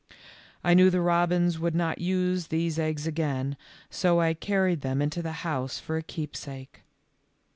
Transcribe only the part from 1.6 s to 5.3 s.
not use these eggs again, so I carried them into